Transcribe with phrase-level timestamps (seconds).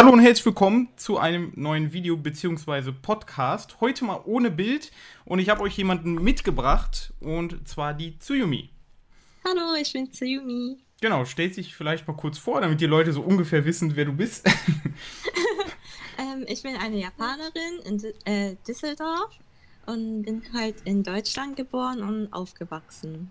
[0.00, 2.90] Hallo und herzlich willkommen zu einem neuen Video bzw.
[2.90, 3.82] Podcast.
[3.82, 4.92] Heute mal ohne Bild
[5.26, 8.70] und ich habe euch jemanden mitgebracht und zwar die Tsuyumi.
[9.44, 10.78] Hallo, ich bin Tsuyumi.
[11.02, 14.14] Genau, stellt sich vielleicht mal kurz vor, damit die Leute so ungefähr wissen, wer du
[14.14, 14.46] bist.
[16.18, 19.38] ähm, ich bin eine Japanerin in äh, Düsseldorf
[19.84, 23.30] und bin halt in Deutschland geboren und aufgewachsen.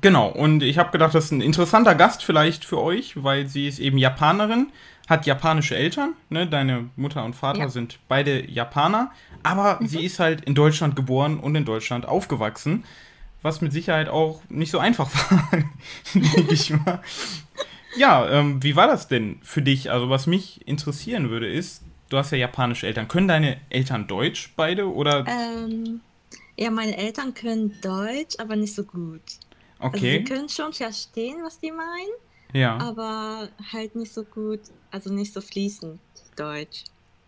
[0.00, 3.68] Genau, und ich habe gedacht, das ist ein interessanter Gast vielleicht für euch, weil sie
[3.68, 4.72] ist eben Japanerin,
[5.06, 6.46] hat japanische Eltern, ne?
[6.46, 7.68] Deine Mutter und Vater ja.
[7.68, 9.86] sind beide Japaner, aber mhm.
[9.86, 12.84] sie ist halt in Deutschland geboren und in Deutschland aufgewachsen,
[13.42, 15.50] was mit Sicherheit auch nicht so einfach war,
[16.14, 17.00] denke ich mal.
[17.96, 19.90] Ja, ähm, wie war das denn für dich?
[19.90, 23.08] Also, was mich interessieren würde, ist, du hast ja japanische Eltern.
[23.08, 25.24] Können deine Eltern Deutsch beide oder?
[25.26, 26.00] Ähm,
[26.58, 29.22] ja, meine Eltern können Deutsch, aber nicht so gut.
[29.78, 29.88] Okay.
[29.88, 32.12] Also sie können schon verstehen, was die meinen.
[32.52, 32.78] Ja.
[32.78, 34.60] Aber halt nicht so gut,
[34.90, 36.00] also nicht so fließend
[36.36, 36.84] Deutsch.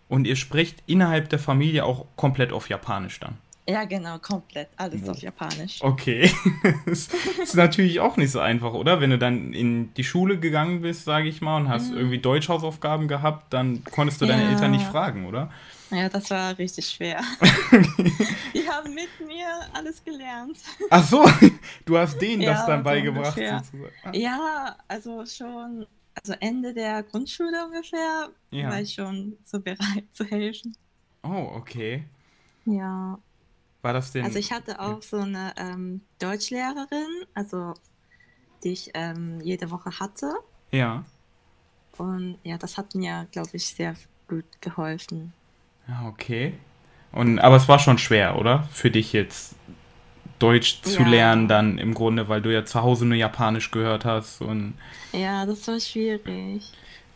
[0.08, 3.36] Und ihr spricht innerhalb der Familie auch komplett auf Japanisch dann?
[3.68, 4.68] Ja, genau, komplett.
[4.78, 5.10] Alles oh.
[5.10, 5.82] auf Japanisch.
[5.82, 6.30] Okay.
[6.86, 7.08] das
[7.42, 9.02] ist natürlich auch nicht so einfach, oder?
[9.02, 11.98] Wenn du dann in die Schule gegangen bist, sage ich mal, und hast mhm.
[11.98, 14.32] irgendwie Deutschhausaufgaben gehabt, dann konntest du ja.
[14.32, 15.50] deine Eltern nicht fragen, oder?
[15.90, 17.20] Ja, das war richtig schwer.
[18.54, 20.58] Die haben mit mir alles gelernt.
[20.90, 21.24] Ach so,
[21.86, 23.38] du hast denen ja, das dann beigebracht.
[23.40, 24.12] Ah.
[24.12, 28.70] Ja, also schon, also Ende der Grundschule ungefähr ja.
[28.70, 30.76] war ich schon so bereit zu helfen.
[31.22, 32.04] Oh, okay.
[32.66, 33.18] Ja.
[33.80, 34.24] War das denn?
[34.24, 37.74] Also ich hatte auch so eine ähm, Deutschlehrerin, also
[38.62, 40.34] die ich ähm, jede Woche hatte.
[40.70, 41.04] Ja.
[41.96, 43.94] Und ja, das hat mir, glaube ich, sehr
[44.28, 45.32] gut geholfen.
[45.88, 46.54] Ja, okay.
[47.12, 48.68] Und, aber es war schon schwer, oder?
[48.70, 49.56] Für dich jetzt
[50.38, 51.08] Deutsch zu ja.
[51.08, 54.40] lernen, dann im Grunde, weil du ja zu Hause nur Japanisch gehört hast.
[54.40, 54.74] Und
[55.12, 56.62] ja, das war schwierig.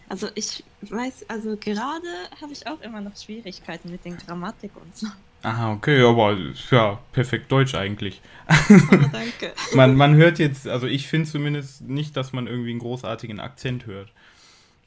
[0.09, 2.07] Also ich weiß, also gerade
[2.41, 5.07] habe ich auch immer noch Schwierigkeiten mit den Grammatik und so.
[5.43, 6.37] Aha, okay, aber
[6.71, 8.21] ja, perfekt Deutsch eigentlich.
[8.49, 8.75] Oh,
[9.13, 9.53] danke.
[9.75, 13.87] man, man hört jetzt, also ich finde zumindest nicht, dass man irgendwie einen großartigen Akzent
[13.87, 14.13] hört.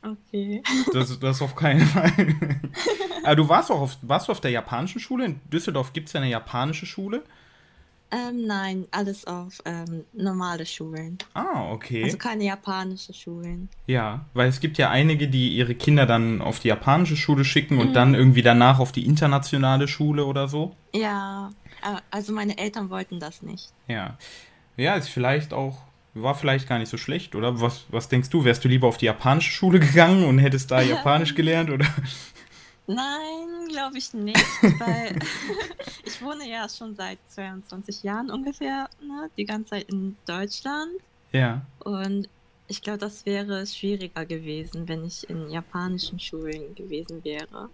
[0.05, 0.61] Okay.
[0.93, 2.11] Das, das auf keinen Fall.
[3.23, 5.25] Aber du warst auch auf, warst du auf der japanischen Schule?
[5.25, 7.23] In Düsseldorf gibt es ja eine japanische Schule.
[8.11, 11.17] Ähm, nein, alles auf ähm, normale Schulen.
[11.33, 12.03] Ah, okay.
[12.03, 13.67] Also keine japanische Schulen.
[13.88, 17.79] Ja, weil es gibt ja einige, die ihre Kinder dann auf die japanische Schule schicken
[17.79, 17.93] und mhm.
[17.93, 20.75] dann irgendwie danach auf die internationale Schule oder so.
[20.93, 21.51] Ja,
[21.81, 23.72] äh, also meine Eltern wollten das nicht.
[23.87, 24.17] Ja.
[24.77, 25.81] Ja, ist vielleicht auch
[26.16, 27.62] war vielleicht gar nicht so schlecht, oder?
[27.62, 28.46] Was, was denkst du?
[28.46, 31.86] Wärst du lieber auf die japanische Schule gegangen und hättest da Japanisch gelernt, oder?
[32.88, 34.46] Nein, glaube ich nicht,
[34.80, 35.20] weil
[36.06, 40.92] ich wohne ja schon seit 22 Jahren ungefähr, ne, die ganze Zeit in Deutschland.
[41.31, 41.62] Ja.
[41.80, 42.30] Und
[42.68, 47.70] ich glaube, das wäre schwieriger gewesen, wenn ich in japanischen Schulen gewesen wäre.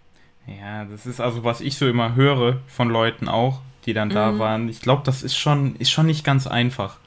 [0.46, 4.32] Ja, das ist also, was ich so immer höre von Leuten auch, die dann da
[4.32, 4.38] mhm.
[4.38, 4.68] waren.
[4.68, 6.98] Ich glaube, das ist schon, ist schon nicht ganz einfach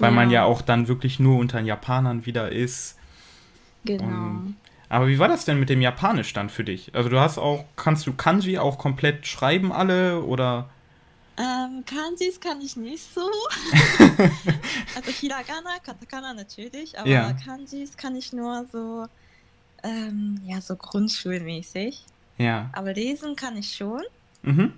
[0.00, 0.14] weil ja.
[0.14, 2.96] man ja auch dann wirklich nur unter den Japanern wieder ist.
[3.84, 4.04] Genau.
[4.04, 4.56] Und,
[4.88, 6.94] aber wie war das denn mit dem Japanisch dann für dich?
[6.94, 10.68] Also du hast auch, kannst du Kanji auch komplett schreiben alle oder?
[11.36, 13.20] Ähm, Kanjis kann ich nicht so.
[14.96, 17.32] also Hiragana, Katakana natürlich, aber ja.
[17.32, 19.06] Kanjis kann ich nur so,
[19.82, 22.04] ähm, ja, so grundschulmäßig.
[22.36, 22.68] Ja.
[22.72, 24.02] Aber lesen kann ich schon.
[24.42, 24.72] Mhm.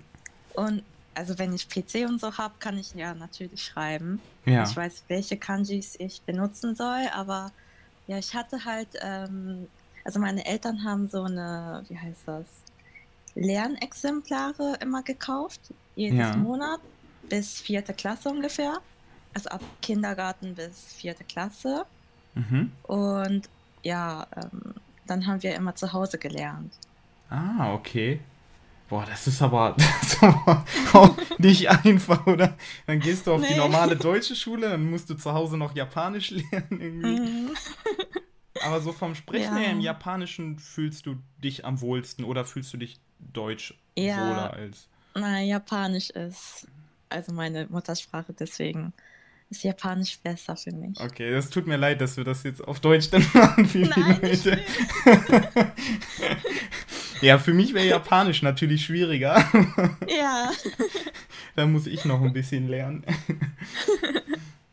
[0.53, 0.83] Und
[1.15, 4.21] also wenn ich PC und so habe, kann ich ja natürlich schreiben.
[4.45, 4.63] Ja.
[4.63, 7.51] Ich weiß, welche Kanjis ich benutzen soll, aber
[8.07, 9.67] ja, ich hatte halt, ähm,
[10.03, 12.45] also meine Eltern haben so eine, wie heißt das,
[13.35, 15.61] Lernexemplare immer gekauft,
[15.95, 16.35] jedes ja.
[16.35, 16.79] Monat,
[17.29, 18.79] bis vierte Klasse ungefähr.
[19.33, 21.85] Also ab Kindergarten bis vierte Klasse.
[22.35, 22.71] Mhm.
[22.83, 23.49] Und
[23.81, 24.75] ja, ähm,
[25.07, 26.73] dann haben wir immer zu Hause gelernt.
[27.29, 28.19] Ah, okay.
[28.93, 32.55] Boah, das ist aber, das ist aber auch nicht einfach, oder?
[32.85, 33.47] Dann gehst du auf nee.
[33.47, 37.19] die normale deutsche Schule, dann musst du zu Hause noch Japanisch lernen irgendwie.
[37.19, 37.49] Mhm.
[38.61, 39.61] Aber so vom Sprechen ja.
[39.61, 44.15] her im Japanischen fühlst du dich am wohlsten oder fühlst du dich deutsch ja.
[44.15, 44.87] wohler als?
[45.15, 46.67] Na, Japanisch ist
[47.09, 48.93] also meine Muttersprache, deswegen
[49.49, 50.99] ist Japanisch besser für mich.
[50.99, 54.27] Okay, das tut mir leid, dass wir das jetzt auf Deutsch dann machen Nein, die
[54.27, 54.63] Leute.
[57.23, 59.43] Ja, für mich wäre Japanisch natürlich schwieriger.
[60.07, 60.51] Ja.
[61.55, 63.03] da muss ich noch ein bisschen lernen.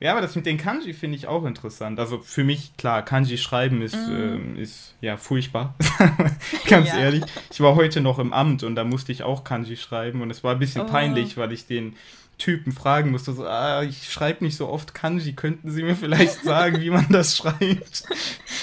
[0.02, 2.00] Ja, aber das mit den Kanji finde ich auch interessant.
[2.00, 4.10] Also für mich, klar, Kanji schreiben ist, mm.
[4.10, 5.74] ähm, ist ja furchtbar.
[6.66, 7.00] Ganz ja.
[7.00, 7.22] ehrlich.
[7.52, 10.42] Ich war heute noch im Amt und da musste ich auch Kanji schreiben und es
[10.42, 10.86] war ein bisschen oh.
[10.86, 11.96] peinlich, weil ich den
[12.38, 16.44] Typen fragen musste, so, ah, ich schreibe nicht so oft Kanji, könnten Sie mir vielleicht
[16.44, 18.04] sagen, wie man das schreibt?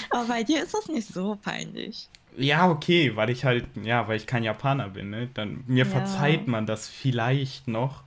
[0.10, 2.10] Aber bei dir ist das nicht so peinlich.
[2.38, 5.28] Ja, okay, weil ich halt, ja, weil ich kein Japaner bin, ne?
[5.34, 5.92] Dann mir ja.
[5.92, 8.04] verzeiht man das vielleicht noch.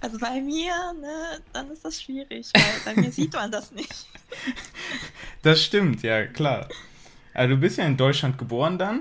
[0.00, 4.06] Also bei mir, ne, dann ist das schwierig, weil bei mir sieht man das nicht.
[5.42, 6.68] Das stimmt, ja, klar.
[7.34, 9.00] Also du bist ja in Deutschland geboren dann,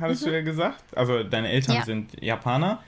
[0.00, 0.30] hattest mhm.
[0.30, 0.82] du ja gesagt.
[0.96, 1.84] Also deine Eltern ja.
[1.84, 2.82] sind Japaner.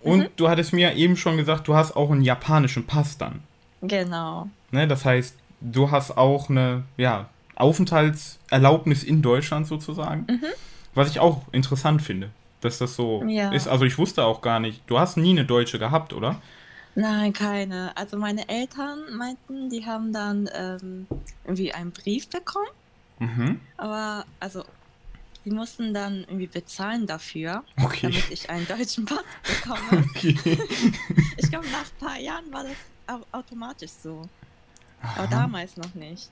[0.00, 0.28] Und mhm.
[0.34, 3.44] du hattest mir eben schon gesagt, du hast auch einen japanischen Pass dann.
[3.82, 4.48] Genau.
[4.72, 7.28] Ne, das heißt, du hast auch eine, ja,
[7.60, 10.26] Aufenthaltserlaubnis in Deutschland sozusagen.
[10.28, 10.46] Mhm.
[10.94, 12.30] Was ich auch interessant finde,
[12.60, 13.52] dass das so ja.
[13.52, 13.68] ist.
[13.68, 16.40] Also ich wusste auch gar nicht, du hast nie eine Deutsche gehabt, oder?
[16.94, 17.96] Nein, keine.
[17.96, 21.06] Also meine Eltern meinten, die haben dann ähm,
[21.44, 22.66] irgendwie einen Brief bekommen.
[23.20, 23.60] Mhm.
[23.76, 24.64] Aber also
[25.44, 28.02] die mussten dann irgendwie bezahlen dafür, okay.
[28.02, 29.24] damit ich einen deutschen Pass
[29.62, 30.04] bekomme.
[30.10, 30.36] Okay.
[31.36, 34.28] ich glaube, nach ein paar Jahren war das automatisch so.
[35.02, 35.20] Aha.
[35.20, 36.30] Aber damals noch nicht.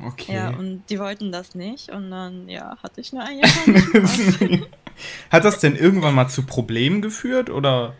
[0.00, 0.34] Okay.
[0.34, 4.68] Ja, und die wollten das nicht und dann, ja, hatte ich nur japanischen Pass.
[5.30, 7.94] Hat das denn irgendwann mal zu Problemen geführt oder?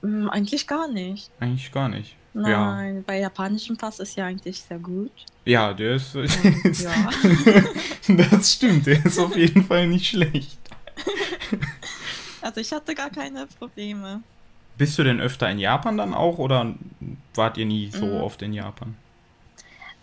[0.00, 1.30] Hm, eigentlich gar nicht.
[1.40, 2.16] Eigentlich gar nicht.
[2.34, 3.02] Nein, ja.
[3.06, 5.12] bei japanischem Pass ist ja eigentlich sehr gut.
[5.44, 6.16] Ja, der ist.
[6.16, 6.30] Und,
[6.80, 7.10] ja.
[8.30, 10.58] das stimmt, der ist auf jeden Fall nicht schlecht.
[12.40, 14.22] Also ich hatte gar keine Probleme.
[14.78, 16.74] Bist du denn öfter in Japan dann auch oder
[17.34, 18.20] wart ihr nie so mm.
[18.22, 18.96] oft in Japan?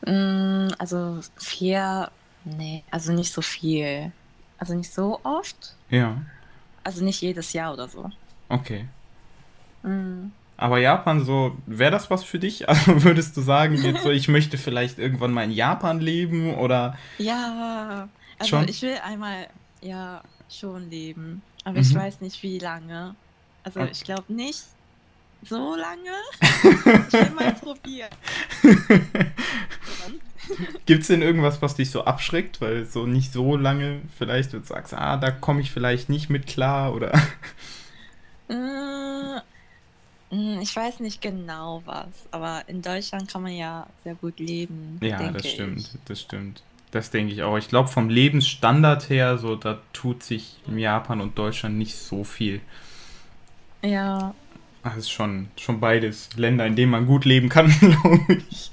[0.05, 2.09] Mm, also vier,
[2.45, 4.11] nee, also nicht so viel.
[4.57, 5.75] Also nicht so oft.
[5.89, 6.17] Ja.
[6.83, 8.09] Also nicht jedes Jahr oder so.
[8.49, 8.87] Okay.
[9.83, 10.31] Mhm.
[10.57, 12.67] Aber Japan, so, wäre das was für dich?
[12.69, 16.97] Also würdest du sagen, jetzt so, ich möchte vielleicht irgendwann mal in Japan leben oder?
[17.17, 18.67] Ja, also schon?
[18.67, 19.47] ich will einmal,
[19.81, 21.41] ja, schon leben.
[21.63, 21.81] Aber mhm.
[21.81, 23.15] ich weiß nicht, wie lange.
[23.63, 23.89] Also okay.
[23.91, 24.63] ich glaube nicht
[25.43, 26.11] so lange.
[27.07, 28.09] ich will mal probieren.
[30.85, 32.59] Gibt es denn irgendwas, was dich so abschreckt?
[32.61, 36.47] Weil so nicht so lange vielleicht du sagst, ah, da komme ich vielleicht nicht mit
[36.47, 37.13] klar oder?
[38.49, 39.41] Äh,
[40.31, 44.99] hm, ich weiß nicht genau was, aber in Deutschland kann man ja sehr gut leben.
[45.01, 45.89] Ja, das stimmt, ich.
[46.05, 46.63] das stimmt.
[46.91, 47.57] Das denke ich auch.
[47.57, 52.61] Ich glaube, vom Lebensstandard her, so da tut sich Japan und Deutschland nicht so viel.
[53.83, 54.33] Ja.
[54.83, 58.71] Das ist schon, schon beides Länder, in denen man gut leben kann, glaube ich.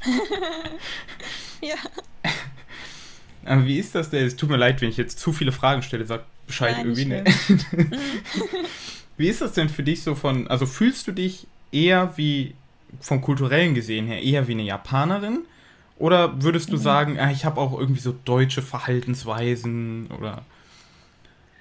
[1.60, 1.76] ja.
[3.44, 4.26] Aber wie ist das denn?
[4.26, 6.06] Es tut mir leid, wenn ich jetzt zu viele Fragen stelle.
[6.06, 7.04] Sag Bescheid Nein, irgendwie.
[7.06, 7.24] Ne?
[9.16, 12.54] Wie ist das denn für dich so von, also fühlst du dich eher wie,
[13.00, 15.44] vom kulturellen gesehen her, eher wie eine Japanerin?
[15.98, 16.80] Oder würdest du mhm.
[16.80, 20.42] sagen, ah, ich habe auch irgendwie so deutsche Verhaltensweisen oder?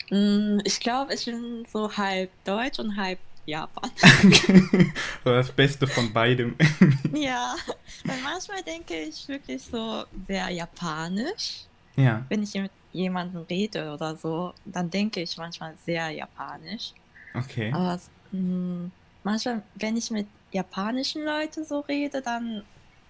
[0.09, 3.92] Mm, ich glaube, ich bin so halb deutsch und halb Japan.
[5.24, 6.56] das Beste von beidem.
[7.13, 7.56] ja,
[8.03, 11.65] weil manchmal denke ich wirklich so sehr japanisch.
[11.95, 12.25] Ja.
[12.30, 16.94] Wenn ich mit jemandem rede oder so, dann denke ich manchmal sehr japanisch.
[17.33, 17.71] Okay.
[17.71, 18.00] Aber
[18.31, 18.92] mh, hm,
[19.24, 22.63] manchmal, wenn ich mit japanischen Leuten so rede, dann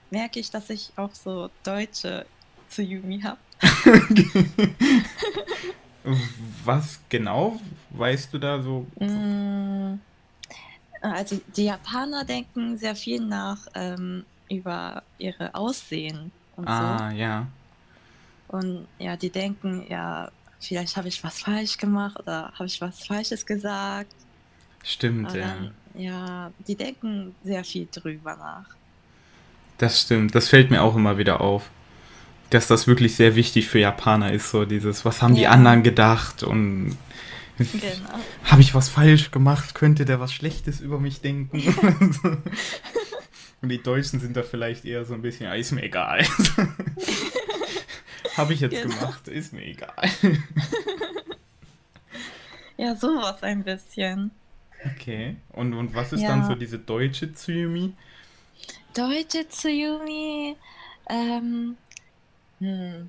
[0.10, 2.26] merke ich, dass ich auch so deutsche
[2.70, 3.38] Tsuyumi habe.
[6.64, 7.60] Was genau
[7.92, 8.86] weißt du da so?
[9.00, 10.00] Hm,
[11.12, 17.04] also die Japaner denken sehr viel nach ähm, über ihre Aussehen und ah, so.
[17.04, 17.48] Ah, ja.
[18.48, 20.30] Und ja, die denken, ja,
[20.60, 24.14] vielleicht habe ich was falsch gemacht oder habe ich was Falsches gesagt.
[24.84, 25.48] Stimmt, ja.
[25.48, 28.76] Dann, ja, die denken sehr viel drüber nach.
[29.78, 31.70] Das stimmt, das fällt mir auch immer wieder auf.
[32.52, 35.40] Dass das wirklich sehr wichtig für Japaner ist, so dieses, was haben ja.
[35.40, 36.96] die anderen gedacht und
[37.58, 38.20] genau.
[38.44, 41.62] habe ich was falsch gemacht, könnte der was Schlechtes über mich denken.
[43.62, 46.26] und die Deutschen sind da vielleicht eher so ein bisschen, ja, ist mir egal.
[48.38, 48.96] Habe ich jetzt genau.
[48.96, 50.10] gemacht, ist mir egal.
[52.78, 54.32] ja, sowas ein bisschen.
[54.84, 56.30] Okay, und, und was ist ja.
[56.30, 57.94] dann so diese deutsche Tsuyumi?
[58.94, 60.56] Deutsche Tsuyumi,
[61.10, 61.78] ähm,
[62.60, 63.08] hm.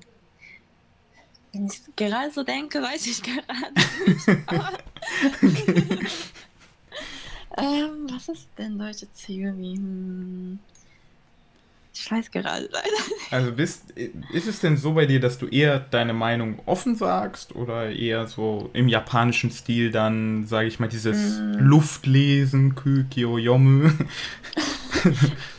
[1.57, 3.73] Wenn ich gerade so denke, weiß ich gerade
[5.41, 6.07] nicht.
[7.59, 9.77] Ähm, was ist denn deutsche Tsuyumi?
[9.77, 10.59] Hm.
[11.91, 13.33] Ich weiß gerade leider nicht.
[13.33, 13.89] Also bist,
[14.31, 18.27] ist es denn so bei dir, dass du eher deine Meinung offen sagst oder eher
[18.27, 21.53] so im japanischen Stil dann, sage ich mal, dieses mm.
[21.53, 23.89] Luftlesen, Kykyo Yomu?
[23.89, 23.95] mm,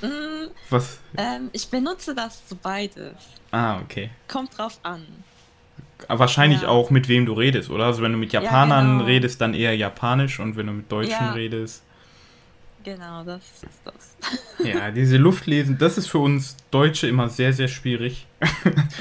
[0.70, 1.00] Was?
[1.16, 3.16] Ähm, ich benutze das so beides.
[3.50, 4.10] Ah, okay.
[4.28, 5.04] Kommt drauf an.
[6.06, 6.68] Wahrscheinlich ja.
[6.68, 7.86] auch mit wem du redest, oder?
[7.86, 9.04] Also wenn du mit Japanern ja, genau.
[9.04, 11.32] redest, dann eher Japanisch und wenn du mit Deutschen ja.
[11.32, 11.82] redest.
[12.84, 14.66] Genau, das ist das.
[14.66, 18.26] Ja, diese Luftlesen, das ist für uns Deutsche immer sehr, sehr schwierig.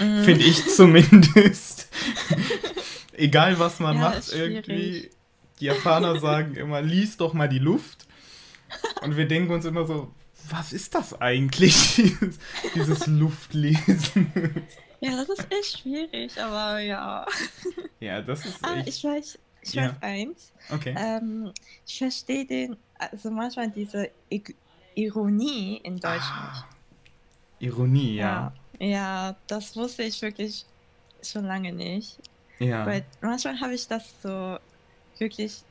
[0.02, 0.24] Mm.
[0.24, 1.88] Finde ich zumindest.
[3.14, 5.10] egal was man macht, irgendwie,
[5.60, 8.08] die Japaner sagen immer, lies doch mal die Luft.
[9.02, 10.12] Und wir denken uns immer so,
[10.50, 12.40] was ist das eigentlich, dieses,
[12.76, 14.68] dieses Luftlesen?
[15.00, 17.26] Ja, das ist echt schwierig, aber ja.
[18.00, 18.88] Ja, das ist ah, echt...
[18.90, 19.84] Ich weiß, ich ja.
[19.84, 20.52] weiß eins.
[20.70, 20.96] Okay.
[20.98, 21.52] Ähm,
[21.86, 24.44] ich verstehe den, also manchmal diese I
[24.96, 26.66] Ironie in Deutsch ah,
[27.60, 28.52] Ironie, ja.
[28.80, 28.88] ja.
[28.88, 30.66] Ja, das wusste ich wirklich
[31.24, 32.18] schon lange nicht.
[32.60, 32.86] Ja.
[32.86, 34.58] Weil manchmal habe ich das so
[35.18, 35.62] wirklich,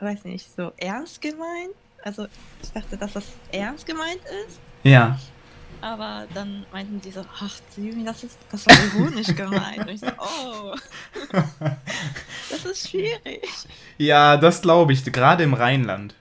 [0.00, 1.74] weiß nicht, so ernst gemeint.
[2.02, 2.26] Also
[2.62, 4.60] ich dachte, dass das ernst gemeint ist.
[4.82, 5.18] Ja.
[5.80, 9.78] Aber dann meinten die so, ach Jumi, das, ist, das war ironisch gemeint.
[9.78, 10.74] Und ich so, oh,
[12.50, 13.48] das ist schwierig.
[13.96, 16.14] Ja, das glaube ich, gerade im Rheinland.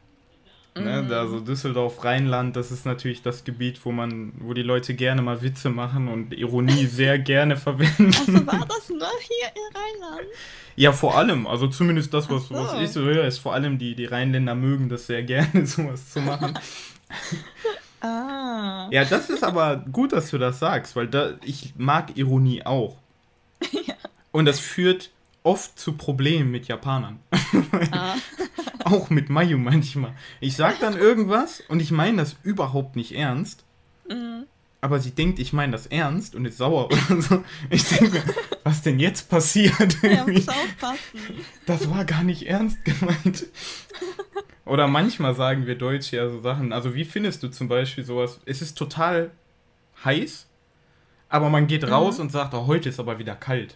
[0.79, 1.03] Ne?
[1.03, 1.11] Mhm.
[1.11, 5.41] Also Düsseldorf, Rheinland, das ist natürlich das Gebiet, wo man, wo die Leute gerne mal
[5.41, 8.07] Witze machen und Ironie sehr gerne verwenden.
[8.07, 10.27] Also war das nur hier in Rheinland?
[10.75, 12.55] Ja, vor allem, also zumindest das, was, so.
[12.55, 16.11] was ich so höre, ist vor allem die, die Rheinländer mögen das sehr gerne, sowas
[16.11, 16.57] zu machen.
[18.07, 18.89] Ah.
[18.91, 22.97] Ja, das ist aber gut, dass du das sagst, weil da, ich mag Ironie auch.
[23.71, 23.95] ja.
[24.31, 25.11] Und das führt
[25.43, 27.19] oft zu Problemen mit Japanern.
[27.91, 28.15] Ah.
[28.83, 30.13] auch mit Mayu manchmal.
[30.39, 33.63] Ich sag dann irgendwas und ich meine das überhaupt nicht ernst.
[34.09, 34.45] Mhm.
[34.79, 37.43] Aber sie denkt, ich meine das ernst und ist sauer oder so.
[37.69, 38.21] Ich denke,
[38.63, 39.97] was denn jetzt passiert?
[40.03, 40.99] Ja, muss aufpassen.
[41.65, 43.47] Das war gar nicht ernst gemeint.
[44.67, 46.73] Oder manchmal sagen wir Deutsch ja so Sachen.
[46.73, 48.39] Also, wie findest du zum Beispiel sowas?
[48.45, 49.31] Es ist total
[50.03, 50.47] heiß,
[51.29, 52.23] aber man geht raus mhm.
[52.23, 53.75] und sagt, oh, heute ist aber wieder kalt.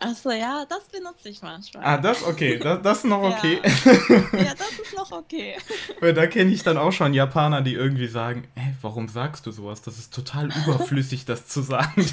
[0.00, 1.84] Achso, ja, das benutze ich manchmal.
[1.84, 3.60] Ah, das okay, das, das ist noch okay.
[3.64, 4.38] Ja.
[4.38, 5.56] ja, das ist noch okay.
[6.00, 9.50] Weil da kenne ich dann auch schon Japaner, die irgendwie sagen, ey, warum sagst du
[9.50, 9.82] sowas?
[9.82, 12.06] Das ist total überflüssig, das zu sagen.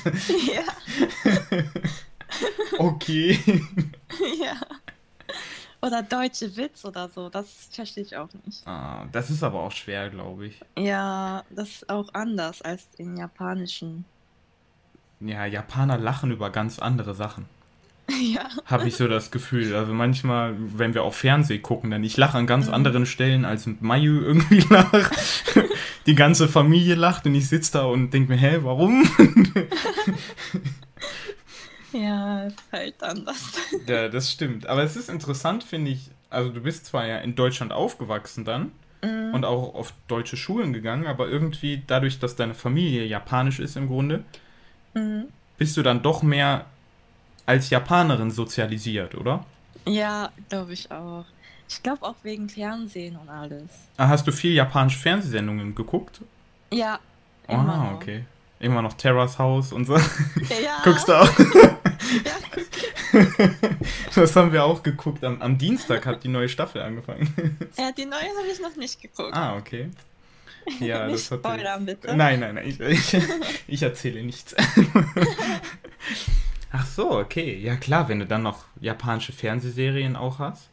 [0.54, 0.64] Ja.
[2.80, 3.40] okay.
[4.42, 4.56] Ja.
[5.82, 8.66] Oder deutsche Witz oder so, das verstehe ich auch nicht.
[8.68, 10.60] Ah, das ist aber auch schwer, glaube ich.
[10.78, 14.06] Ja, das ist auch anders als in japanischen.
[15.20, 17.46] Ja, Japaner lachen über ganz andere Sachen.
[18.22, 18.48] Ja.
[18.66, 19.76] Habe ich so das Gefühl.
[19.76, 22.76] Also manchmal, wenn wir auf Fernsehen gucken, dann ich lache an ganz mhm.
[22.76, 25.12] anderen Stellen, als Mayu irgendwie lacht.
[26.06, 29.10] Die ganze Familie lacht und ich sitze da und denke mir, hä, warum?
[31.96, 33.54] ja, ist halt anders.
[33.88, 34.68] Ja, das stimmt.
[34.68, 36.10] Aber es ist interessant, finde ich.
[36.30, 38.72] Also du bist zwar ja in Deutschland aufgewachsen dann
[39.02, 39.34] mhm.
[39.34, 43.88] und auch auf deutsche Schulen gegangen, aber irgendwie dadurch, dass deine Familie japanisch ist im
[43.88, 44.24] Grunde,
[44.94, 45.26] mhm.
[45.58, 46.66] bist du dann doch mehr
[47.46, 49.46] als Japanerin sozialisiert, oder?
[49.88, 51.26] Ja, glaube ich auch.
[51.68, 53.70] Ich glaube auch wegen Fernsehen und alles.
[53.98, 56.22] Ah, hast du viel japanische Fernsehsendungen geguckt?
[56.72, 57.00] Ja.
[57.48, 58.26] Ah, okay.
[58.60, 59.96] Immer noch Terras Haus und so.
[59.96, 60.02] Ja.
[60.84, 61.30] Guckst du auch?
[64.16, 65.24] Das haben wir auch geguckt.
[65.24, 67.30] Am, am, Dienstag hat die neue Staffel angefangen.
[67.78, 69.34] Ja, die neue habe ich noch nicht geguckt.
[69.34, 69.90] Ah, okay.
[70.80, 71.40] Ja, nicht das hat.
[71.40, 72.16] Spoilern, bitte.
[72.16, 72.68] Nein, nein, nein.
[72.68, 73.18] Ich, ich,
[73.68, 74.56] ich erzähle nichts.
[76.72, 77.56] Ach so, okay.
[77.60, 80.70] Ja klar, wenn du dann noch japanische Fernsehserien auch hast.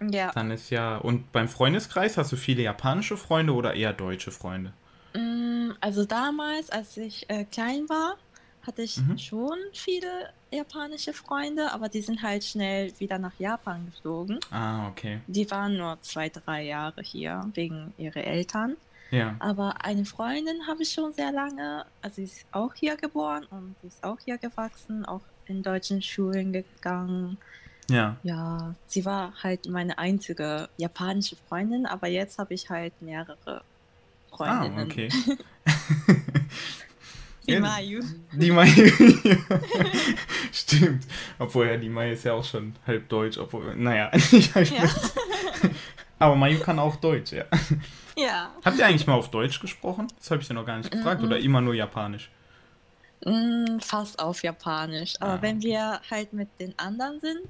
[0.00, 0.30] Ja.
[0.32, 0.96] Dann ist ja.
[0.98, 4.72] Und beim Freundeskreis hast du viele japanische Freunde oder eher deutsche Freunde?
[5.14, 8.16] Mm, also damals, als ich äh, klein war,
[8.62, 9.18] hatte ich mhm.
[9.18, 14.38] schon viele japanische Freunde, aber die sind halt schnell wieder nach Japan geflogen.
[14.50, 15.20] Ah, okay.
[15.26, 18.76] Die waren nur zwei, drei Jahre hier wegen ihrer Eltern.
[19.10, 19.36] Ja.
[19.38, 23.76] Aber eine Freundin habe ich schon sehr lange, also sie ist auch hier geboren und
[23.80, 27.38] sie ist auch hier gewachsen, auch in deutschen Schulen gegangen.
[27.90, 28.16] Ja.
[28.22, 33.62] Ja, sie war halt meine einzige japanische Freundin, aber jetzt habe ich halt mehrere
[34.30, 34.78] Freundinnen.
[34.78, 35.08] Ah, okay.
[37.46, 38.02] die Mayu.
[38.32, 38.90] Die Mayu.
[40.52, 41.06] Stimmt.
[41.38, 44.10] Obwohl ja, die Mayu ist ja auch schon halb deutsch, obwohl, naja.
[44.54, 44.88] ja.
[46.18, 47.44] aber Mayu kann auch Deutsch, ja.
[48.16, 48.50] Ja.
[48.64, 50.08] Habt ihr eigentlich mal auf Deutsch gesprochen?
[50.18, 51.20] Das habe ich ja noch gar nicht gefragt.
[51.20, 51.26] Mm -mm.
[51.26, 52.30] Oder immer nur Japanisch?
[53.24, 55.14] Mm, fast auf Japanisch.
[55.20, 55.42] Aber ah.
[55.42, 57.40] wenn wir halt mit den anderen sind,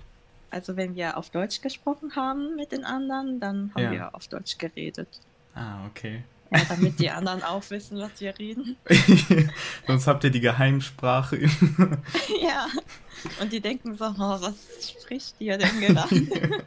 [0.51, 3.93] also wenn wir auf Deutsch gesprochen haben mit den anderen, dann haben ja.
[3.93, 5.09] wir auf Deutsch geredet.
[5.55, 6.25] Ah, okay.
[6.55, 8.77] Ja, damit die anderen auch wissen, was wir reden.
[9.87, 11.39] Sonst habt ihr die Geheimsprache.
[12.43, 12.67] ja.
[13.41, 14.55] Und die denken so, oh, was
[15.01, 16.27] spricht ihr denn gerade?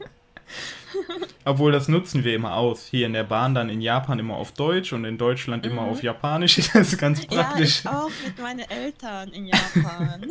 [1.46, 2.88] Obwohl, das nutzen wir immer aus.
[2.90, 5.72] Hier in der Bahn dann in Japan immer auf Deutsch und in Deutschland mhm.
[5.72, 6.58] immer auf Japanisch.
[6.78, 7.84] Das ist ganz praktisch.
[7.84, 10.26] Ja, ich auch mit meinen Eltern in Japan.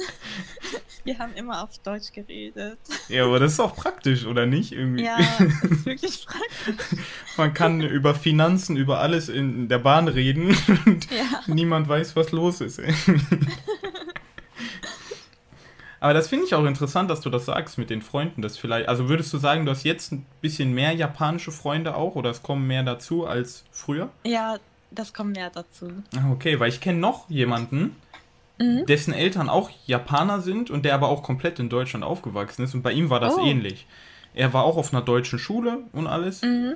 [1.04, 2.78] wir haben immer auf Deutsch geredet.
[3.08, 4.72] Ja, aber das ist auch praktisch, oder nicht?
[4.72, 5.04] Irgendwie.
[5.04, 6.98] Ja, das ist wirklich praktisch.
[7.36, 10.56] Man kann über Finanzen, über alles in der Bahn reden
[10.86, 11.42] und ja.
[11.46, 12.80] niemand weiß, was los ist.
[16.00, 18.42] Aber das finde ich auch interessant, dass du das sagst mit den Freunden.
[18.42, 22.14] Das vielleicht, also würdest du sagen, du hast jetzt ein bisschen mehr japanische Freunde auch
[22.14, 24.10] oder es kommen mehr dazu als früher?
[24.24, 24.58] Ja,
[24.90, 25.90] das kommt mehr dazu.
[26.16, 27.96] Ah, okay, weil ich kenne noch jemanden,
[28.58, 28.86] mhm.
[28.86, 32.82] dessen Eltern auch Japaner sind und der aber auch komplett in Deutschland aufgewachsen ist und
[32.82, 33.44] bei ihm war das oh.
[33.44, 33.86] ähnlich.
[34.34, 36.42] Er war auch auf einer deutschen Schule und alles.
[36.42, 36.74] Mhm.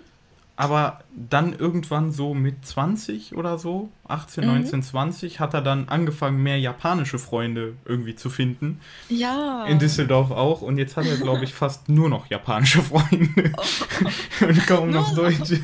[0.60, 4.50] Aber dann irgendwann so mit 20 oder so, 18, mhm.
[4.56, 8.78] 19, 20, hat er dann angefangen, mehr japanische Freunde irgendwie zu finden.
[9.08, 9.64] Ja.
[9.64, 10.60] In Düsseldorf auch.
[10.60, 13.54] Und jetzt hat er, glaube ich, fast nur noch japanische Freunde.
[13.56, 14.44] Oh.
[14.44, 15.60] und kaum noch Deutsche.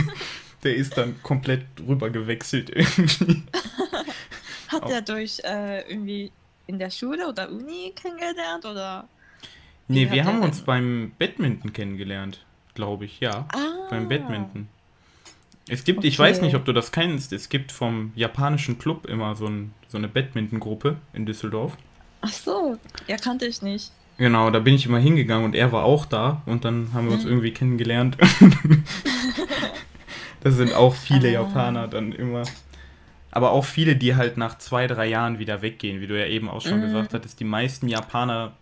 [0.62, 3.42] Der ist dann komplett rüber gewechselt irgendwie.
[4.68, 6.32] Hat er durch äh, irgendwie
[6.66, 9.06] in der Schule oder Uni kennengelernt oder?
[9.88, 13.46] Nee, wir haben uns beim Badminton kennengelernt glaube ich, ja.
[13.54, 13.71] Ah.
[13.92, 14.68] Beim Badminton.
[15.68, 16.08] Es gibt, okay.
[16.08, 19.72] ich weiß nicht, ob du das kennst, es gibt vom japanischen Club immer so, ein,
[19.88, 21.76] so eine Badminton-Gruppe in Düsseldorf.
[22.20, 23.92] Ach so, ja, kannte ich nicht.
[24.18, 27.14] Genau, da bin ich immer hingegangen und er war auch da und dann haben wir
[27.14, 27.30] uns mhm.
[27.30, 28.16] irgendwie kennengelernt.
[30.42, 31.32] das sind auch viele ah.
[31.32, 32.42] Japaner dann immer.
[33.30, 36.50] Aber auch viele, die halt nach zwei, drei Jahren wieder weggehen, wie du ja eben
[36.50, 36.82] auch schon mhm.
[36.82, 37.40] gesagt hattest.
[37.40, 38.52] Die meisten Japaner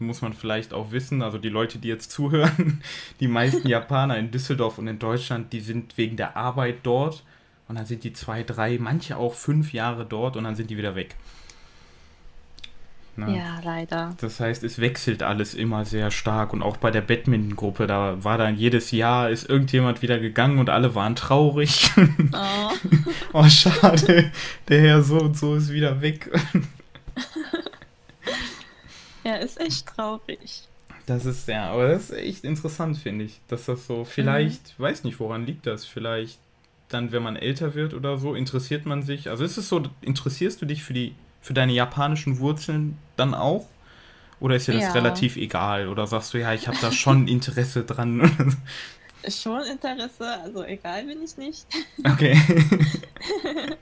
[0.00, 2.82] muss man vielleicht auch wissen, also die Leute, die jetzt zuhören,
[3.20, 7.22] die meisten Japaner in Düsseldorf und in Deutschland, die sind wegen der Arbeit dort
[7.68, 10.76] und dann sind die zwei, drei, manche auch fünf Jahre dort und dann sind die
[10.76, 11.16] wieder weg.
[13.16, 14.14] Na, ja, leider.
[14.20, 18.38] Das heißt, es wechselt alles immer sehr stark und auch bei der Badminton-Gruppe, da war
[18.38, 21.90] dann jedes Jahr ist irgendjemand wieder gegangen und alle waren traurig.
[22.32, 22.70] Oh,
[23.32, 24.30] oh schade,
[24.68, 26.30] der Herr so und so ist wieder weg.
[29.30, 30.64] Ja, ist echt traurig.
[31.06, 33.40] Das ist ja, aber das ist echt interessant, finde ich.
[33.46, 34.82] Dass das so, vielleicht, mhm.
[34.82, 35.84] weiß nicht, woran liegt das?
[35.84, 36.40] Vielleicht
[36.88, 39.30] dann, wenn man älter wird oder so, interessiert man sich.
[39.30, 43.68] Also ist es so, interessierst du dich für die, für deine japanischen Wurzeln dann auch?
[44.40, 44.92] Oder ist dir das ja.
[44.92, 45.86] relativ egal?
[45.86, 48.56] Oder sagst du, ja, ich habe da schon Interesse dran?
[49.28, 51.66] schon Interesse, also egal bin ich nicht.
[52.04, 52.36] Okay.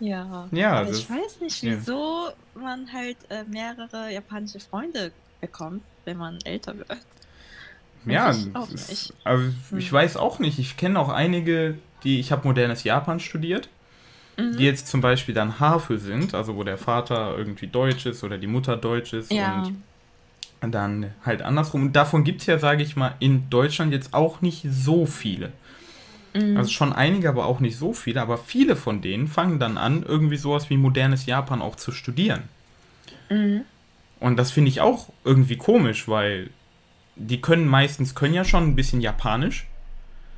[0.00, 0.48] Ja.
[0.50, 0.88] Ja.
[0.88, 2.60] ich weiß nicht, wieso ja.
[2.60, 6.98] man halt äh, mehrere japanische Freunde bekommt, wenn man älter wird.
[8.06, 9.78] Ja, ist, also hm.
[9.78, 10.58] ich weiß auch nicht.
[10.58, 13.68] Ich kenne auch einige, die, ich habe modernes Japan studiert,
[14.38, 14.56] mhm.
[14.56, 18.38] die jetzt zum Beispiel dann Hafe sind, also wo der Vater irgendwie deutsch ist oder
[18.38, 19.68] die Mutter deutsch ist ja.
[20.62, 21.82] und dann halt andersrum.
[21.82, 25.52] Und davon gibt es ja, sage ich mal, in Deutschland jetzt auch nicht so viele.
[26.34, 26.56] Mhm.
[26.56, 28.20] Also schon einige, aber auch nicht so viele.
[28.20, 32.42] Aber viele von denen fangen dann an, irgendwie sowas wie modernes Japan auch zu studieren.
[33.28, 33.62] Mhm.
[34.20, 36.50] Und das finde ich auch irgendwie komisch, weil
[37.16, 39.66] die können meistens, können ja schon ein bisschen Japanisch.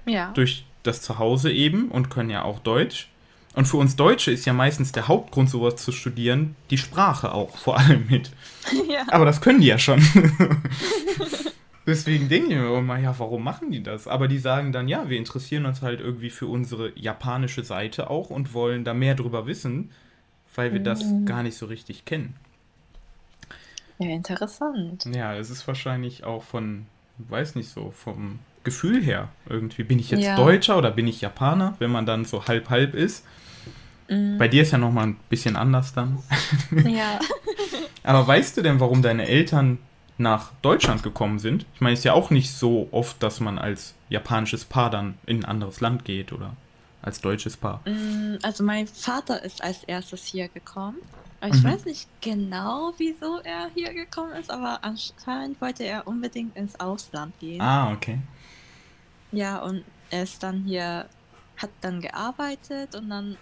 [0.07, 0.33] Ja.
[0.35, 3.09] Durch das Zuhause eben und können ja auch Deutsch.
[3.55, 7.57] Und für uns Deutsche ist ja meistens der Hauptgrund, sowas zu studieren, die Sprache auch
[7.57, 8.31] vor allem mit.
[8.89, 9.03] Ja.
[9.09, 10.01] Aber das können die ja schon.
[11.87, 14.07] Deswegen denke ich mir immer, ja, warum machen die das?
[14.07, 18.31] Aber die sagen dann, ja, wir interessieren uns halt irgendwie für unsere japanische Seite auch
[18.31, 19.90] und wollen da mehr drüber wissen,
[20.55, 20.85] weil wir mhm.
[20.85, 22.35] das gar nicht so richtig kennen.
[23.99, 25.09] Ja, interessant.
[25.12, 26.87] Ja, es ist wahrscheinlich auch von,
[27.18, 29.83] weiß nicht so, vom Gefühl her irgendwie.
[29.83, 30.37] Bin ich jetzt ja.
[30.37, 33.25] Deutscher oder bin ich Japaner, wenn man dann so halb-halb ist?
[34.09, 34.38] Mhm.
[34.38, 36.18] Bei dir ist ja nochmal ein bisschen anders dann.
[36.85, 37.18] Ja.
[38.05, 39.79] Aber weißt du denn, warum deine Eltern
[40.18, 41.66] nach Deutschland gekommen sind.
[41.75, 45.18] Ich meine, es ist ja auch nicht so oft, dass man als japanisches Paar dann
[45.27, 46.57] in ein anderes Land geht oder
[47.03, 47.81] als deutsches Paar.
[47.87, 50.98] Mm, also mein Vater ist als erstes hier gekommen.
[51.44, 51.64] Ich mhm.
[51.64, 57.37] weiß nicht genau, wieso er hier gekommen ist, aber anscheinend wollte er unbedingt ins Ausland
[57.40, 57.61] gehen.
[57.61, 58.18] Ah, okay.
[59.33, 61.07] Ja, und er ist dann hier,
[61.57, 63.37] hat dann gearbeitet und dann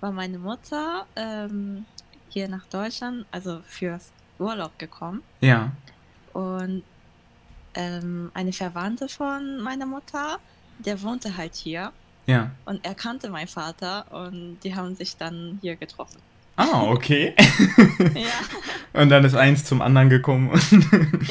[0.00, 1.84] war meine Mutter ähm,
[2.28, 5.22] hier nach Deutschland, also fürs Urlaub gekommen.
[5.40, 5.72] Ja.
[6.32, 6.82] Und
[7.74, 10.38] ähm, eine Verwandte von meiner Mutter,
[10.78, 11.92] der wohnte halt hier.
[12.26, 12.50] Ja.
[12.64, 16.20] Und er kannte meinen Vater und die haben sich dann hier getroffen.
[16.56, 17.34] Ah, okay.
[18.14, 18.30] ja.
[19.00, 20.50] Und dann ist eins zum anderen gekommen.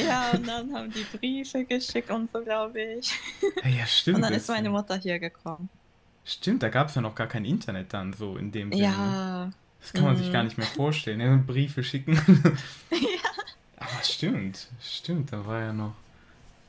[0.04, 3.12] ja, und dann haben die Briefe geschickt und so, glaube ich.
[3.62, 4.16] Ja, stimmt.
[4.16, 5.68] Und dann ist meine Mutter hier gekommen.
[6.24, 8.82] Stimmt, da gab es ja noch gar kein Internet dann so in dem Sinne.
[8.82, 9.50] Ja.
[9.80, 10.18] Das kann man mhm.
[10.18, 11.20] sich gar nicht mehr vorstellen.
[11.20, 12.14] Ja, Briefe schicken.
[12.90, 12.98] ja.
[13.82, 15.94] Aber stimmt, stimmt, da war ja noch.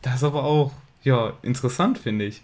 [0.02, 0.72] Das ist aber auch,
[1.04, 2.42] ja, interessant, finde ich.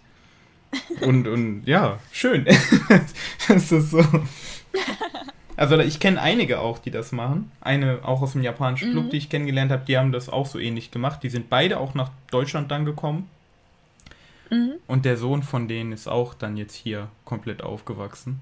[1.00, 2.44] Und, und ja, schön.
[3.48, 4.04] das ist so.
[5.56, 7.50] Also ich kenne einige auch, die das machen.
[7.60, 9.10] Eine auch aus dem japanischen Club, mhm.
[9.10, 11.22] die ich kennengelernt habe, die haben das auch so ähnlich gemacht.
[11.22, 13.28] Die sind beide auch nach Deutschland dann gekommen.
[14.50, 14.74] Mhm.
[14.86, 18.40] Und der Sohn von denen ist auch dann jetzt hier komplett aufgewachsen.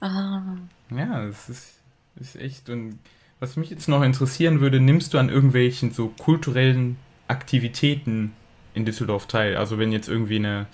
[0.00, 0.56] Ah.
[0.90, 1.74] Ja, es ist
[2.16, 2.68] Ist echt.
[2.68, 2.98] Und
[3.42, 8.32] was mich jetzt noch interessieren würde, nimmst du an irgendwelchen so kulturellen Aktivitäten
[8.72, 9.56] in Düsseldorf teil?
[9.56, 10.66] Also wenn jetzt irgendwie eine,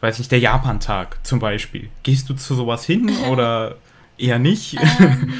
[0.00, 1.90] weiß nicht, der Japantag zum Beispiel.
[2.02, 3.76] Gehst du zu sowas hin oder
[4.18, 4.76] eher nicht?
[4.98, 5.32] Ähm,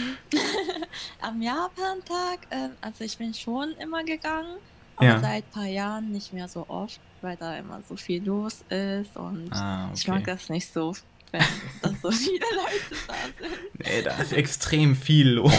[1.20, 4.58] am Japantag, äh, also ich bin schon immer gegangen,
[4.94, 5.20] aber ja.
[5.20, 9.16] seit ein paar Jahren nicht mehr so oft, weil da immer so viel los ist
[9.16, 9.94] und ah, okay.
[9.96, 10.94] ich mag das nicht so,
[11.32, 11.42] wenn
[11.82, 13.84] da so viele Leute da sind.
[13.84, 15.52] Nee, da ist extrem viel los.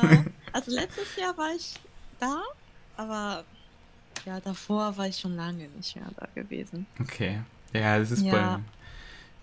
[0.00, 1.74] Ja, also letztes Jahr war ich
[2.18, 2.42] da,
[2.96, 3.44] aber
[4.26, 6.86] ja, davor war ich schon lange nicht mehr da gewesen.
[7.00, 7.40] Okay.
[7.72, 8.32] Ja, es ist ja.
[8.32, 8.62] bei,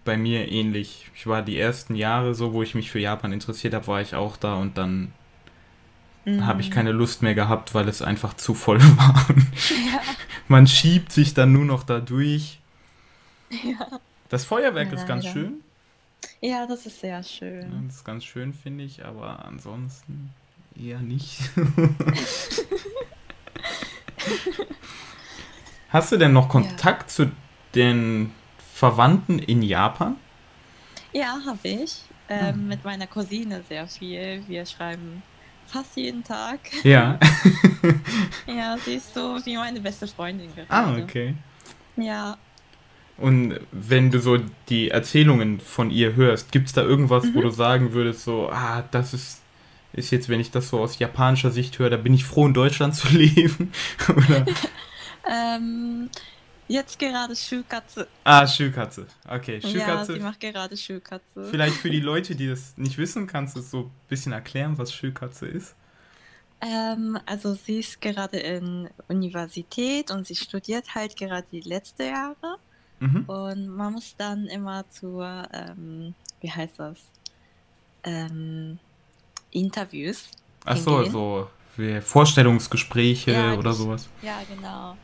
[0.06, 1.10] bei mir ähnlich.
[1.16, 4.16] Ich war die ersten Jahre so, wo ich mich für Japan interessiert habe, war ich
[4.16, 5.14] auch da und dann
[6.26, 6.46] mhm.
[6.46, 9.26] habe ich keine Lust mehr gehabt, weil es einfach zu voll war.
[9.92, 10.02] Ja.
[10.48, 12.60] Man schiebt sich dann nur noch da durch.
[13.50, 14.00] Ja.
[14.30, 15.62] Das Feuerwerk ja, ist ganz schön.
[16.42, 17.86] Ja, das ist sehr schön.
[17.88, 20.34] das ist ganz schön, finde ich, aber ansonsten
[20.80, 21.40] eher nicht.
[25.90, 27.08] Hast du denn noch Kontakt ja.
[27.08, 27.32] zu
[27.74, 28.32] den
[28.74, 30.18] Verwandten in Japan?
[31.14, 32.02] Ja, habe ich.
[32.30, 32.68] Ähm, hm.
[32.68, 34.44] Mit meiner Cousine sehr viel.
[34.48, 35.24] Wir schreiben
[35.66, 36.60] fast jeden Tag.
[36.84, 37.20] Ja.
[38.48, 40.70] ja, sie ist so wie meine beste Freundin gerade.
[40.70, 41.36] Ah, okay.
[41.96, 42.38] Ja.
[43.18, 44.38] Und wenn du so
[44.70, 47.36] die Erzählungen von ihr hörst, gibt es da irgendwas, mhm.
[47.36, 49.42] wo du sagen würdest, so, ah, das ist
[49.94, 52.54] ist jetzt, wenn ich das so aus japanischer Sicht höre, da bin ich froh, in
[52.54, 53.72] Deutschland zu leben?
[55.30, 56.10] ähm,
[56.68, 58.08] jetzt gerade Schulkatze.
[58.24, 59.08] Ah, Schulkatze.
[59.28, 60.14] Okay, Schulkatze.
[60.14, 61.46] Ja, sie macht gerade Schulkatze.
[61.50, 64.94] Vielleicht für die Leute, die das nicht wissen, kannst du so ein bisschen erklären, was
[64.94, 65.76] Schulkatze ist?
[66.60, 72.58] Ähm, also sie ist gerade in Universität und sie studiert halt gerade die letzten Jahre.
[73.00, 73.26] Mhm.
[73.28, 76.98] Und man muss dann immer zur, ähm, wie heißt das?
[78.04, 78.80] Ähm,
[79.52, 80.30] Interviews.
[80.66, 81.50] Ach so, so
[82.02, 84.10] Vorstellungsgespräche ja, oder sowas.
[84.22, 84.98] Ja, genau.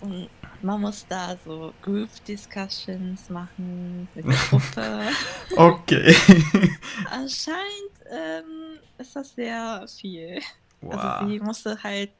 [0.00, 0.28] Und
[0.62, 5.08] man muss da so Group Discussions machen mit der Gruppe.
[5.56, 6.14] okay.
[7.10, 10.40] Anscheinend ähm, ist das sehr viel.
[10.80, 10.94] Wow.
[10.94, 12.10] Also sie musste halt,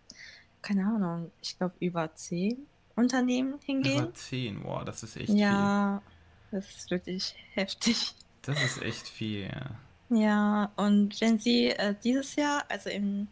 [0.62, 4.04] keine Ahnung, ich glaube über zehn Unternehmen hingehen.
[4.04, 5.40] Über zehn, wow, das ist echt ja, viel.
[5.42, 6.02] Ja,
[6.50, 8.14] das ist wirklich heftig.
[8.42, 9.70] Das ist echt viel, ja.
[10.10, 13.28] Ja, und wenn sie äh, dieses Jahr, also im,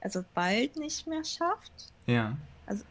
[0.00, 1.72] also bald nicht mehr schafft,
[2.06, 2.36] ja.
[2.66, 2.84] also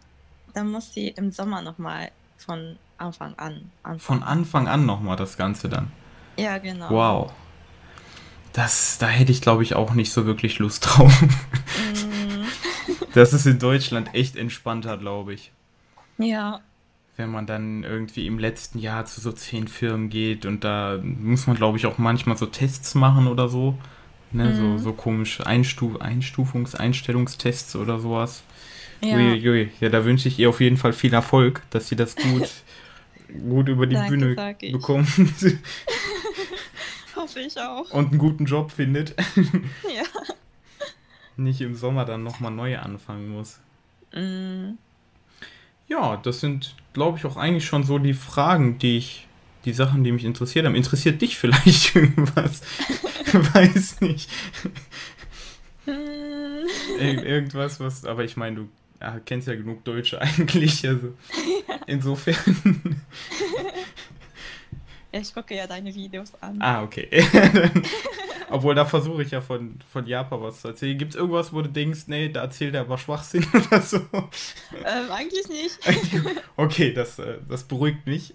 [0.54, 4.00] dann muss sie im Sommer nochmal von Anfang an anfangen.
[4.00, 5.92] Von Anfang an nochmal das Ganze dann.
[6.36, 6.90] Ja, genau.
[6.90, 7.34] Wow.
[8.54, 11.22] Das, da hätte ich, glaube ich, auch nicht so wirklich Lust drauf.
[11.22, 12.44] Mm.
[13.14, 15.52] das ist in Deutschland echt entspannter, glaube ich.
[16.18, 16.62] Ja
[17.18, 21.48] wenn man dann irgendwie im letzten Jahr zu so zehn Firmen geht und da muss
[21.48, 23.78] man, glaube ich, auch manchmal so Tests machen oder so.
[24.32, 24.56] Ne, mhm.
[24.56, 28.44] so, so komisch Einstuf Einstufungs-, Einstellungstests oder sowas.
[29.02, 29.16] Ja.
[29.16, 29.72] Uiuiui.
[29.80, 32.50] ja, da wünsche ich ihr auf jeden Fall viel Erfolg, dass sie das gut,
[33.50, 34.36] gut über die Danke, Bühne
[34.72, 35.08] bekommt.
[37.16, 37.90] Hoffe ich auch.
[37.92, 39.16] Und einen guten Job findet.
[39.84, 40.04] ja.
[41.38, 43.60] Nicht im Sommer dann nochmal neu anfangen muss.
[44.14, 44.78] Mhm.
[45.88, 49.28] Ja, das sind, glaube ich, auch eigentlich schon so die Fragen, die ich,
[49.66, 50.76] die Sachen, die mich interessiert haben.
[50.76, 52.62] Interessiert dich vielleicht irgendwas?
[53.32, 54.30] Weiß nicht.
[55.86, 58.70] Ir irgendwas, was, aber ich meine, du
[59.00, 61.14] ja, kennst ja genug Deutsche eigentlich, also
[61.86, 63.02] insofern.
[65.12, 66.62] Ich gucke ja deine Videos an.
[66.62, 67.08] Ah, okay.
[68.50, 70.98] Obwohl, da versuche ich ja von, von Japan was zu erzählen.
[70.98, 73.98] Gibt es irgendwas, wo du denkst, nee, da erzählt er aber Schwachsinn oder so?
[73.98, 75.80] Ähm, eigentlich nicht.
[76.56, 78.34] okay, das, äh, das beruhigt mich.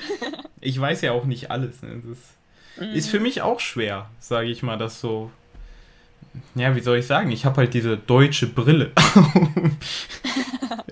[0.60, 1.82] ich weiß ja auch nicht alles.
[1.82, 2.02] Ne?
[2.06, 2.94] Das mhm.
[2.94, 5.30] ist für mich auch schwer, sage ich mal, das so.
[6.54, 7.30] Ja, wie soll ich sagen?
[7.30, 8.92] Ich habe halt diese deutsche Brille.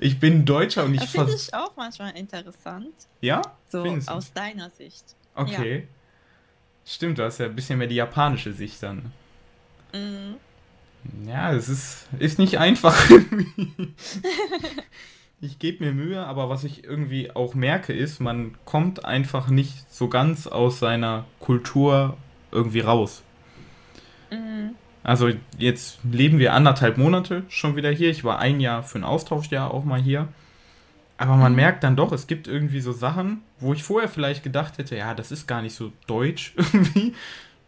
[0.01, 2.95] ich bin Deutscher und ich finde ich auch manchmal interessant.
[3.21, 3.43] Ja?
[3.69, 5.15] So aus deiner Sicht.
[5.35, 5.79] Okay.
[5.81, 5.96] Ja.
[6.87, 9.13] Stimmt, du hast ja ein bisschen mehr die japanische Sicht dann.
[9.93, 10.37] Mhm.
[11.27, 12.97] Ja, es ist, ist nicht einfach.
[15.41, 19.93] ich gebe mir Mühe, aber was ich irgendwie auch merke, ist, man kommt einfach nicht
[19.93, 22.17] so ganz aus seiner Kultur
[22.53, 23.23] irgendwie raus.
[24.31, 24.77] Mhm.
[25.03, 28.11] Also jetzt leben wir anderthalb Monate schon wieder hier.
[28.11, 30.29] Ich war ein Jahr für ein Austauschjahr auch mal hier.
[31.19, 31.57] Aber man mhm.
[31.57, 35.15] merkt dann doch, es gibt irgendwie so Sachen, wo ich vorher vielleicht gedacht hätte, ja,
[35.15, 37.15] das ist gar nicht so deutsch irgendwie.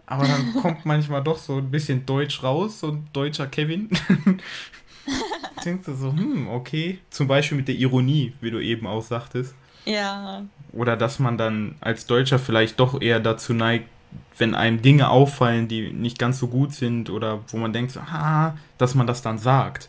[0.06, 3.88] Aber dann kommt manchmal doch so ein bisschen Deutsch raus, so ein deutscher Kevin.
[5.64, 6.98] Denkst du so, hm, okay.
[7.10, 9.54] Zum Beispiel mit der Ironie, wie du eben auch sagtest.
[9.84, 10.42] Ja.
[10.72, 13.88] Oder dass man dann als Deutscher vielleicht doch eher dazu neigt,
[14.36, 18.56] wenn einem Dinge auffallen, die nicht ganz so gut sind oder wo man denkt, ah,
[18.76, 19.88] dass man das dann sagt.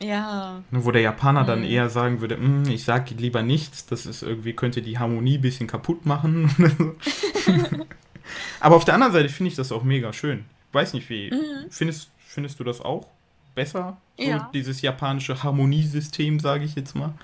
[0.00, 0.62] Ja.
[0.70, 1.46] Wo der Japaner mhm.
[1.46, 5.38] dann eher sagen würde, hm, ich sage lieber nichts, das ist irgendwie, könnte die Harmonie
[5.38, 6.50] ein bisschen kaputt machen.
[8.60, 10.44] Aber auf der anderen Seite finde ich das auch mega schön.
[10.72, 11.30] Weiß nicht wie.
[11.30, 11.70] Mhm.
[11.70, 13.06] Findest, findest du das auch
[13.54, 13.96] besser?
[14.18, 14.50] So ja.
[14.52, 17.14] dieses japanische Harmoniesystem, sage ich jetzt mal.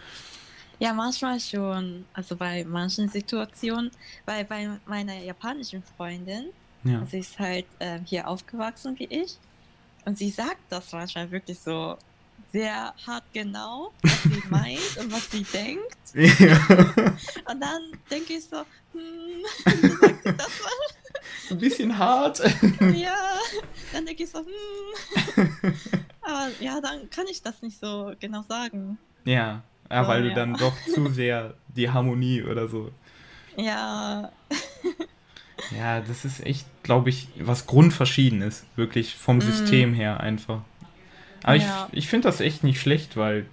[0.78, 2.06] Ja, manchmal schon.
[2.14, 3.90] Also bei manchen Situationen,
[4.24, 6.46] weil bei meiner japanischen Freundin,
[6.84, 7.04] ja.
[7.06, 9.38] sie ist halt äh, hier aufgewachsen wie ich,
[10.04, 11.96] und sie sagt das manchmal wirklich so
[12.52, 15.96] sehr hart genau, was sie meint und was sie denkt.
[16.14, 16.58] Ja.
[17.50, 18.58] Und dann denke ich so,
[18.92, 21.50] hm, wie sagt sie das mal?
[21.50, 22.40] Ein bisschen hart.
[22.94, 23.16] Ja,
[23.92, 25.74] dann denke ich so, hm.
[26.22, 28.98] Aber ja, dann kann ich das nicht so genau sagen.
[29.24, 30.34] Ja, ja weil oh, du ja.
[30.34, 32.90] dann doch zu sehr die Harmonie oder so.
[33.56, 34.30] Ja.
[35.76, 39.42] Ja, das ist echt, glaube ich, was Grundverschiedenes, wirklich vom mm.
[39.42, 40.62] System her einfach.
[41.42, 41.88] Aber ja.
[41.92, 43.46] ich, ich finde das echt nicht schlecht, weil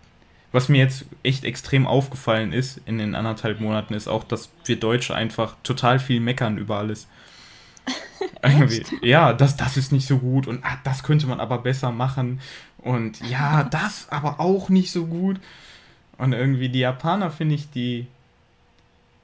[0.51, 4.79] was mir jetzt echt extrem aufgefallen ist in den anderthalb Monaten, ist auch, dass wir
[4.79, 7.07] Deutsche einfach total viel meckern über alles.
[9.01, 12.39] ja, das, das ist nicht so gut und ah, das könnte man aber besser machen.
[12.77, 15.39] Und ja, das aber auch nicht so gut.
[16.17, 18.07] Und irgendwie die Japaner, finde ich, die,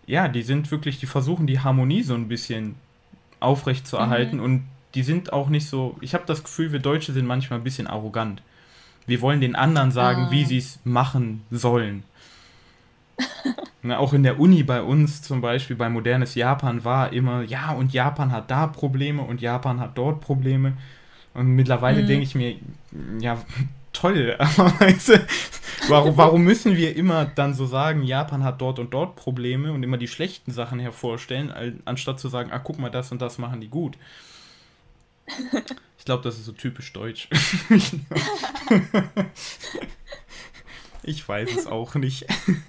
[0.05, 2.75] ja, die sind wirklich, die versuchen die Harmonie so ein bisschen
[3.39, 4.43] aufrecht zu erhalten mhm.
[4.43, 7.63] und die sind auch nicht so, ich habe das Gefühl, wir Deutsche sind manchmal ein
[7.63, 8.41] bisschen arrogant.
[9.07, 10.31] Wir wollen den anderen sagen, ah.
[10.31, 12.03] wie sie es machen sollen.
[13.81, 17.71] Na, auch in der Uni bei uns zum Beispiel, bei modernes Japan war immer, ja,
[17.71, 20.73] und Japan hat da Probleme und Japan hat dort Probleme.
[21.33, 22.07] Und mittlerweile mhm.
[22.07, 22.55] denke ich mir,
[23.19, 23.37] ja,
[23.93, 24.37] toll,
[25.87, 29.83] warum, warum müssen wir immer dann so sagen, Japan hat dort und dort Probleme und
[29.83, 33.61] immer die schlechten Sachen hervorstellen, anstatt zu sagen, ah, guck mal, das und das machen
[33.61, 33.97] die gut.
[35.97, 37.27] Ich glaube, das ist so typisch deutsch.
[41.03, 42.27] ich weiß es auch nicht.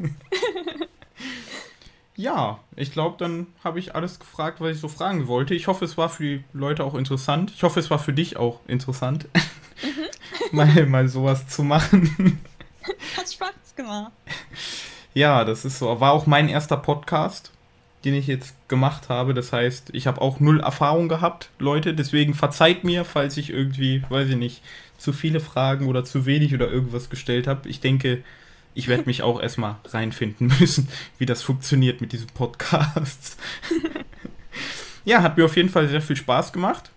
[2.17, 5.55] ja, ich glaube, dann habe ich alles gefragt, was ich so fragen wollte.
[5.55, 7.53] Ich hoffe, es war für die Leute auch interessant.
[7.55, 9.29] Ich hoffe, es war für dich auch interessant,
[9.83, 10.07] mhm.
[10.57, 12.41] mal, mal sowas zu machen.
[13.17, 14.13] Hat Spaß gemacht.
[15.13, 16.01] Ja, das ist so.
[16.01, 17.53] War auch mein erster Podcast
[18.07, 19.35] den ich jetzt gemacht habe.
[19.35, 21.93] Das heißt, ich habe auch null Erfahrung gehabt, Leute.
[21.93, 24.63] Deswegen verzeiht mir, falls ich irgendwie, weiß ich nicht,
[24.97, 27.69] zu viele Fragen oder zu wenig oder irgendwas gestellt habe.
[27.69, 28.23] Ich denke,
[28.75, 30.89] ich werde mich auch erstmal reinfinden müssen,
[31.19, 33.37] wie das funktioniert mit diesem Podcast.
[35.05, 36.93] ja, hat mir auf jeden Fall sehr viel Spaß gemacht.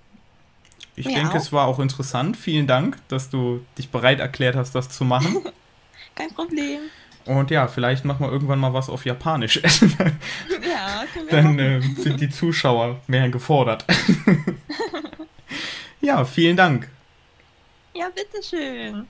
[0.95, 1.41] Ich mir denke, auch.
[1.41, 2.37] es war auch interessant.
[2.37, 5.43] Vielen Dank, dass du dich bereit erklärt hast, das zu machen.
[6.15, 6.81] Kein Problem.
[7.29, 9.57] Und ja, vielleicht machen wir irgendwann mal was auf Japanisch.
[9.57, 9.69] ja,
[11.13, 13.85] können wir Dann äh, sind die Zuschauer mehr gefordert.
[16.01, 16.89] ja, vielen Dank.
[17.93, 19.05] Ja, bitteschön.